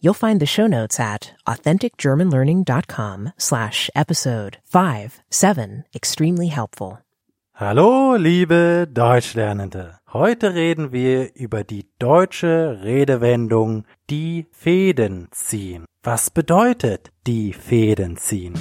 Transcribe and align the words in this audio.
You'll 0.00 0.14
find 0.14 0.38
the 0.38 0.46
show 0.46 0.68
notes 0.68 1.00
at 1.00 1.32
authenticgermanlearning.com 1.48 3.32
slash 3.36 3.90
episode 3.96 4.58
57 4.64 5.84
extremely 5.92 6.48
helpful. 6.48 6.98
Hallo, 7.54 8.14
liebe 8.14 8.86
Deutschlernende. 8.86 9.98
Heute 10.12 10.54
reden 10.54 10.92
wir 10.92 11.34
über 11.34 11.64
die 11.64 11.88
deutsche 11.98 12.78
Redewendung 12.84 13.86
die 14.08 14.46
Fäden 14.52 15.26
ziehen. 15.32 15.84
Was 16.04 16.30
bedeutet 16.30 17.10
die 17.26 17.52
Fäden 17.52 18.16
ziehen? 18.16 18.54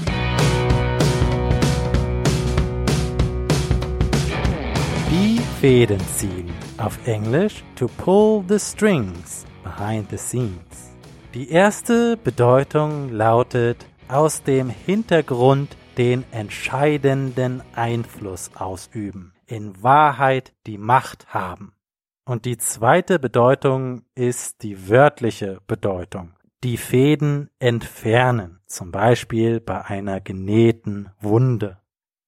Die 5.11 5.39
Fäden 5.61 5.99
ziehen. 5.99 6.51
Auf 6.79 6.97
Englisch 7.05 7.63
to 7.75 7.87
pull 7.87 8.43
the 8.49 8.57
strings 8.57 9.45
behind 9.63 10.09
the 10.09 10.17
scenes. 10.17 10.96
Die 11.37 11.51
erste 11.51 12.17
Bedeutung 12.17 13.11
lautet 13.11 13.85
aus 14.07 14.41
dem 14.41 14.71
Hintergrund 14.71 15.77
den 15.95 16.25
entscheidenden 16.31 17.61
Einfluss 17.75 18.49
ausüben, 18.55 19.35
in 19.45 19.83
Wahrheit 19.83 20.55
die 20.65 20.79
Macht 20.79 21.27
haben. 21.27 21.73
Und 22.25 22.45
die 22.45 22.57
zweite 22.57 23.19
Bedeutung 23.19 24.01
ist 24.15 24.63
die 24.63 24.89
wörtliche 24.89 25.59
Bedeutung. 25.67 26.33
Die 26.63 26.77
Fäden 26.77 27.51
entfernen, 27.59 28.59
zum 28.65 28.91
Beispiel 28.91 29.59
bei 29.59 29.85
einer 29.85 30.19
genähten 30.19 31.11
Wunde. 31.19 31.77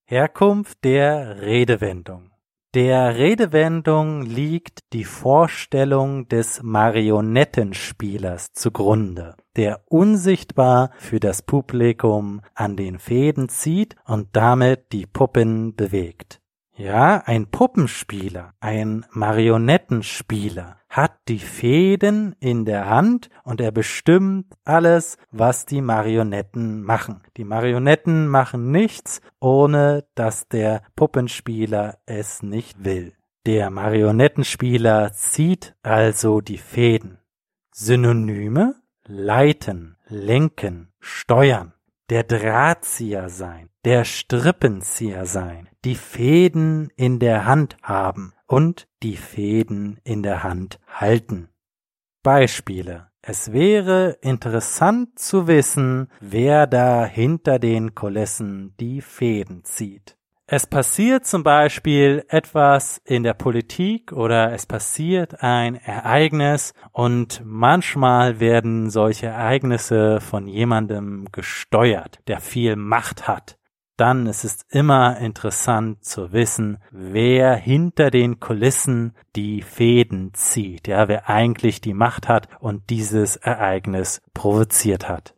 Herkunft 0.05 0.83
der 0.83 1.41
Redewendung. 1.41 2.28
Der 2.75 3.15
Redewendung 3.15 4.21
liegt 4.21 4.93
die 4.93 5.03
Vorstellung 5.03 6.27
des 6.27 6.61
Marionettenspielers 6.61 8.53
zugrunde, 8.53 9.35
der 9.55 9.81
unsichtbar 9.87 10.91
für 10.99 11.19
das 11.19 11.41
Publikum 11.41 12.41
an 12.53 12.75
den 12.75 12.99
Fäden 12.99 13.49
zieht 13.49 13.95
und 14.05 14.27
damit 14.33 14.91
die 14.91 15.07
Puppen 15.07 15.75
bewegt. 15.75 16.41
Ja, 16.75 17.23
ein 17.25 17.47
Puppenspieler, 17.47 18.53
ein 18.59 19.03
Marionettenspieler 19.13 20.78
hat 20.89 21.19
die 21.27 21.39
Fäden 21.39 22.35
in 22.39 22.65
der 22.65 22.89
Hand 22.89 23.29
und 23.43 23.61
er 23.61 23.71
bestimmt 23.71 24.47
alles, 24.65 25.17
was 25.31 25.65
die 25.65 25.81
Marionetten 25.81 26.81
machen. 26.81 27.21
Die 27.37 27.43
Marionetten 27.43 28.27
machen 28.27 28.71
nichts, 28.71 29.21
ohne 29.39 30.05
dass 30.15 30.47
der 30.47 30.81
Puppenspieler 30.95 31.99
es 32.07 32.41
nicht 32.41 32.83
will. 32.83 33.13
Der 33.45 33.69
Marionettenspieler 33.69 35.13
zieht 35.13 35.75
also 35.83 36.41
die 36.41 36.57
Fäden. 36.57 37.19
Synonyme 37.71 38.75
leiten, 39.05 39.97
lenken, 40.07 40.91
steuern, 40.99 41.73
der 42.09 42.23
Drahtzieher 42.23 43.29
sein, 43.29 43.69
der 43.85 44.03
Strippenzieher 44.03 45.25
sein, 45.25 45.69
die 45.85 45.95
Fäden 45.95 46.89
in 46.95 47.19
der 47.19 47.45
Hand 47.45 47.77
haben 47.81 48.33
und 48.49 48.87
die 49.03 49.15
Fäden 49.15 49.99
in 50.03 50.23
der 50.23 50.43
Hand 50.43 50.79
halten. 50.87 51.49
Beispiele. 52.23 53.07
Es 53.21 53.53
wäre 53.53 54.17
interessant 54.21 55.19
zu 55.19 55.47
wissen, 55.47 56.09
wer 56.19 56.67
da 56.67 57.05
hinter 57.05 57.59
den 57.59 57.93
Kulissen 57.93 58.73
die 58.79 59.01
Fäden 59.01 59.63
zieht. 59.63 60.17
Es 60.47 60.65
passiert 60.65 61.27
zum 61.27 61.43
Beispiel 61.43 62.25
etwas 62.27 62.99
in 63.05 63.21
der 63.21 63.35
Politik 63.35 64.13
oder 64.13 64.51
es 64.51 64.65
passiert 64.65 65.43
ein 65.43 65.75
Ereignis 65.75 66.73
und 66.91 67.43
manchmal 67.45 68.39
werden 68.39 68.89
solche 68.89 69.27
Ereignisse 69.27 70.21
von 70.21 70.47
jemandem 70.47 71.27
gesteuert, 71.31 72.19
der 72.27 72.39
viel 72.39 72.75
Macht 72.77 73.27
hat 73.27 73.58
dann 73.99 74.27
ist 74.27 74.43
es 74.43 74.65
immer 74.69 75.17
interessant 75.17 76.03
zu 76.03 76.31
wissen, 76.31 76.77
wer 76.91 77.55
hinter 77.55 78.11
den 78.11 78.39
Kulissen 78.39 79.15
die 79.35 79.61
Fäden 79.61 80.33
zieht, 80.33 80.87
ja, 80.87 81.07
wer 81.07 81.29
eigentlich 81.29 81.81
die 81.81 81.93
Macht 81.93 82.27
hat 82.27 82.47
und 82.59 82.89
dieses 82.89 83.35
Ereignis 83.35 84.21
provoziert 84.33 85.09
hat. 85.09 85.35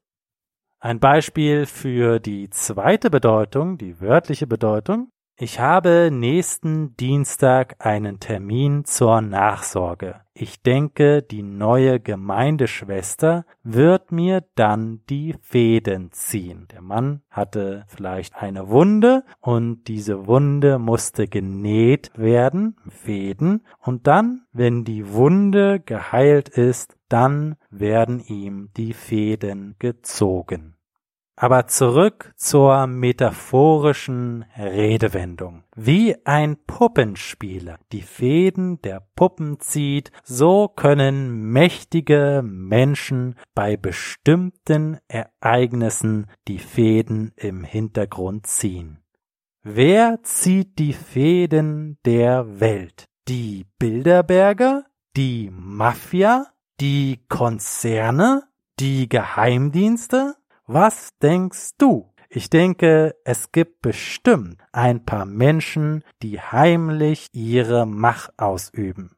Ein 0.79 0.99
Beispiel 0.99 1.65
für 1.65 2.19
die 2.19 2.49
zweite 2.49 3.09
Bedeutung, 3.09 3.77
die 3.77 4.01
wörtliche 4.01 4.47
Bedeutung, 4.47 5.11
ich 5.41 5.59
habe 5.59 6.11
nächsten 6.13 6.95
Dienstag 6.97 7.77
einen 7.79 8.19
Termin 8.19 8.85
zur 8.85 9.21
Nachsorge. 9.21 10.21
Ich 10.35 10.61
denke, 10.61 11.23
die 11.23 11.41
neue 11.41 11.99
Gemeindeschwester 11.99 13.47
wird 13.63 14.11
mir 14.11 14.43
dann 14.53 15.01
die 15.09 15.33
Fäden 15.41 16.11
ziehen. 16.11 16.67
Der 16.71 16.83
Mann 16.83 17.23
hatte 17.31 17.85
vielleicht 17.87 18.35
eine 18.35 18.69
Wunde 18.69 19.23
und 19.39 19.87
diese 19.87 20.27
Wunde 20.27 20.77
musste 20.77 21.27
genäht 21.27 22.11
werden, 22.15 22.75
Fäden, 22.87 23.65
und 23.79 24.05
dann, 24.05 24.43
wenn 24.53 24.83
die 24.83 25.11
Wunde 25.11 25.79
geheilt 25.79 26.49
ist, 26.49 26.95
dann 27.09 27.55
werden 27.71 28.19
ihm 28.19 28.69
die 28.77 28.93
Fäden 28.93 29.73
gezogen. 29.79 30.75
Aber 31.41 31.65
zurück 31.65 32.31
zur 32.35 32.85
metaphorischen 32.85 34.45
Redewendung. 34.55 35.63
Wie 35.75 36.15
ein 36.23 36.55
Puppenspieler 36.67 37.79
die 37.91 38.03
Fäden 38.03 38.79
der 38.83 39.01
Puppen 39.15 39.59
zieht, 39.59 40.11
so 40.23 40.67
können 40.67 41.51
mächtige 41.51 42.43
Menschen 42.45 43.39
bei 43.55 43.75
bestimmten 43.75 44.99
Ereignissen 45.07 46.27
die 46.47 46.59
Fäden 46.59 47.31
im 47.37 47.63
Hintergrund 47.63 48.45
ziehen. 48.45 48.99
Wer 49.63 50.19
zieht 50.21 50.77
die 50.77 50.93
Fäden 50.93 51.97
der 52.05 52.59
Welt? 52.59 53.05
Die 53.27 53.65
Bilderberger? 53.79 54.85
Die 55.17 55.49
Mafia? 55.51 56.45
Die 56.79 57.25
Konzerne? 57.29 58.43
Die 58.79 59.09
Geheimdienste? 59.09 60.35
Was 60.73 61.17
denkst 61.17 61.71
du? 61.77 62.13
Ich 62.29 62.49
denke, 62.49 63.17
es 63.25 63.51
gibt 63.51 63.81
bestimmt 63.81 64.57
ein 64.71 65.03
paar 65.03 65.25
Menschen, 65.25 66.01
die 66.23 66.39
heimlich 66.39 67.27
ihre 67.33 67.85
Macht 67.85 68.39
ausüben. 68.39 69.17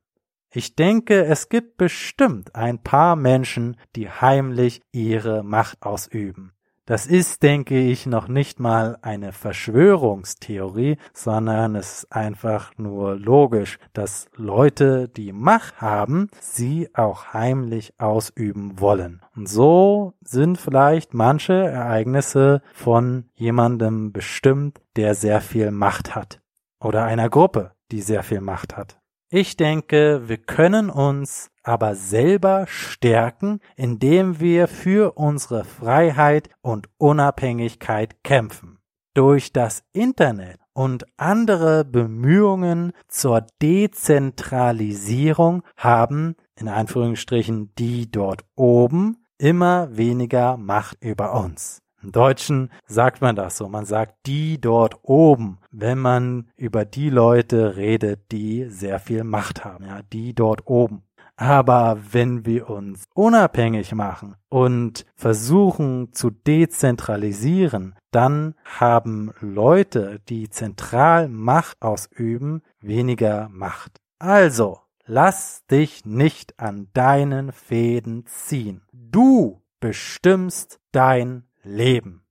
Ich 0.50 0.76
denke, 0.76 1.26
es 1.26 1.50
gibt 1.50 1.78
bestimmt 1.78 2.56
ein 2.56 2.82
paar 2.82 3.16
Menschen, 3.16 3.78
die 3.96 4.10
heimlich 4.10 4.82
ihre 4.92 5.44
Macht 5.44 5.84
ausüben. 5.84 6.54
Das 6.86 7.06
ist, 7.06 7.44
denke 7.44 7.80
ich, 7.80 8.06
noch 8.06 8.28
nicht 8.28 8.60
mal 8.60 8.98
eine 9.02 9.32
Verschwörungstheorie, 9.32 10.98
sondern 11.14 11.76
es 11.76 12.04
ist 12.04 12.12
einfach 12.12 12.74
nur 12.78 13.16
logisch, 13.16 13.80
dass 13.94 14.28
Leute, 14.36 15.08
die 15.08 15.32
Macht 15.32 15.80
haben, 15.80 16.28
sie 16.42 16.90
auch 16.94 17.34
heimlich 17.34 17.94
ausüben 18.00 18.82
wollen. 18.82 19.22
Und 19.34 19.48
so 19.48 20.14
sind 20.22 20.58
vielleicht 20.58 21.14
manche 21.14 21.54
Ereignisse 21.54 22.62
von 22.74 23.30
jemandem 23.34 24.12
bestimmt, 24.12 24.82
der 24.98 25.16
sehr 25.16 25.40
viel 25.40 25.72
Macht 25.72 26.16
hat. 26.16 26.42
Oder 26.82 27.06
einer 27.06 27.30
Gruppe, 27.30 27.72
die 27.92 28.02
sehr 28.02 28.24
viel 28.24 28.42
Macht 28.42 28.76
hat. 28.76 29.00
Ich 29.30 29.56
denke, 29.56 30.24
wir 30.28 30.38
können 30.38 30.90
uns 30.90 31.50
aber 31.64 31.96
selber 31.96 32.68
stärken, 32.68 33.60
indem 33.76 34.40
wir 34.40 34.68
für 34.68 35.18
unsere 35.18 35.64
Freiheit 35.64 36.50
und 36.62 36.88
Unabhängigkeit 36.98 38.24
kämpfen. 38.24 38.78
Durch 39.14 39.54
das 39.54 39.84
Internet 39.94 40.60
und 40.74 41.06
andere 41.18 41.86
Bemühungen 41.86 42.92
zur 43.08 43.46
Dezentralisierung 43.62 45.62
haben, 45.78 46.36
in 46.56 46.68
Anführungsstrichen, 46.68 47.72
die 47.78 48.12
dort 48.12 48.44
oben 48.56 49.24
immer 49.38 49.96
weniger 49.96 50.58
Macht 50.58 50.98
über 51.02 51.34
uns. 51.34 51.84
Im 52.04 52.12
Deutschen 52.12 52.70
sagt 52.86 53.22
man 53.22 53.36
das 53.36 53.58
so. 53.58 53.70
Man 53.70 53.86
sagt 53.86 54.26
die 54.26 54.60
dort 54.60 55.00
oben, 55.04 55.60
wenn 55.72 56.00
man 56.00 56.50
über 56.58 56.84
die 56.84 57.10
Leute 57.10 57.78
redet, 57.78 58.32
die 58.32 58.66
sehr 58.68 59.00
viel 59.00 59.24
Macht 59.24 59.64
haben. 59.64 59.86
Ja, 59.86 60.02
die 60.12 60.36
dort 60.36 60.68
oben. 60.68 61.04
Aber 61.44 61.98
wenn 62.12 62.46
wir 62.46 62.70
uns 62.70 63.04
unabhängig 63.14 63.94
machen 63.94 64.38
und 64.48 65.06
versuchen 65.14 66.14
zu 66.14 66.30
dezentralisieren, 66.30 67.96
dann 68.12 68.56
haben 68.64 69.34
Leute, 69.42 70.22
die 70.30 70.50
zentral 70.50 71.28
Macht 71.28 71.82
ausüben, 71.82 72.62
weniger 72.80 73.50
Macht. 73.50 74.00
Also, 74.20 74.80
lass 75.06 75.66
dich 75.66 76.06
nicht 76.06 76.58
an 76.62 76.88
deinen 76.94 77.52
Fäden 77.52 78.26
ziehen. 78.26 78.84
Du 78.94 79.62
bestimmst 79.82 80.80
dein 80.94 81.44
Leben. 81.62 82.24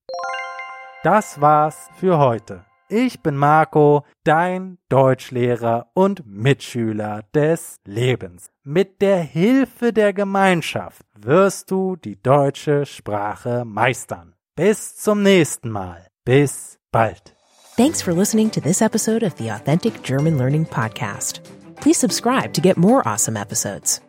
Das 1.02 1.38
war's 1.38 1.90
für 1.96 2.16
heute. 2.16 2.64
Ich 2.94 3.20
bin 3.20 3.38
Marco, 3.38 4.04
dein 4.22 4.76
Deutschlehrer 4.90 5.86
und 5.94 6.26
Mitschüler 6.26 7.22
des 7.34 7.76
Lebens. 7.86 8.50
Mit 8.64 9.00
der 9.00 9.22
Hilfe 9.22 9.94
der 9.94 10.12
Gemeinschaft 10.12 11.00
wirst 11.18 11.70
du 11.70 11.96
die 11.96 12.22
deutsche 12.22 12.84
Sprache 12.84 13.64
meistern. 13.64 14.34
Bis 14.56 14.94
zum 14.94 15.22
nächsten 15.22 15.70
Mal. 15.70 16.06
Bis 16.26 16.78
bald. 16.90 17.34
Thanks 17.78 18.02
for 18.02 18.12
listening 18.12 18.50
to 18.50 18.60
this 18.60 18.82
episode 18.82 19.24
of 19.24 19.38
the 19.38 19.50
Authentic 19.50 20.02
German 20.02 20.36
Learning 20.36 20.66
Podcast. 20.66 21.40
Please 21.76 21.98
subscribe 21.98 22.52
to 22.52 22.60
get 22.60 22.76
more 22.76 23.00
awesome 23.08 23.38
episodes. 23.38 24.02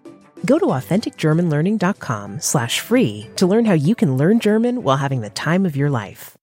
Go 0.46 0.60
to 0.60 0.66
authenticgermanlearning.com 0.66 2.42
slash 2.42 2.82
free 2.82 3.30
to 3.38 3.48
learn 3.48 3.64
how 3.64 3.76
you 3.76 3.96
can 3.96 4.18
learn 4.18 4.42
German 4.42 4.84
while 4.84 4.98
having 4.98 5.22
the 5.22 5.30
time 5.30 5.66
of 5.66 5.78
your 5.78 5.90
life. 5.90 6.38